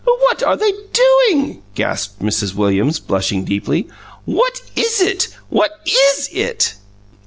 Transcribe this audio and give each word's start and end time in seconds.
"What 0.03 0.41
are 0.41 0.57
they 0.57 0.73
doing?" 0.93 1.61
gasped 1.75 2.23
Mrs. 2.23 2.55
Williams, 2.55 2.97
blushing 2.99 3.45
deeply. 3.45 3.87
"What 4.25 4.59
is 4.75 4.99
it? 4.99 5.27
What 5.49 5.79
IS 5.85 6.27
it?" 6.33 6.73